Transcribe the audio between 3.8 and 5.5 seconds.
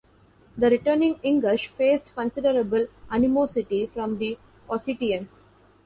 from the Ossetians.